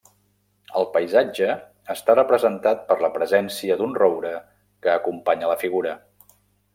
[0.79, 1.49] El paisatge
[1.95, 4.33] està representat per la presència d'un roure
[4.87, 5.95] que acompanya la figura.